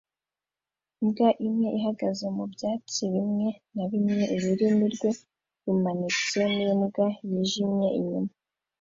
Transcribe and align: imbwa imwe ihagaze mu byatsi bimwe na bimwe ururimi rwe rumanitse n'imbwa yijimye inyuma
imbwa 1.01 1.29
imwe 1.47 1.67
ihagaze 1.77 2.25
mu 2.35 2.45
byatsi 2.53 3.01
bimwe 3.13 3.49
na 3.75 3.83
bimwe 3.91 4.23
ururimi 4.35 4.85
rwe 4.93 5.11
rumanitse 5.63 6.39
n'imbwa 6.57 7.07
yijimye 7.29 7.87
inyuma 7.99 8.31